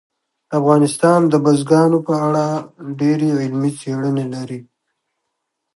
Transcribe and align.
افغانستان 0.59 1.19
د 1.27 1.33
بزګانو 1.45 1.99
په 2.07 2.13
اړه 2.27 2.45
ډېرې 2.99 3.29
علمي 3.41 3.71
څېړنې 3.79 4.25
لري. 4.33 4.59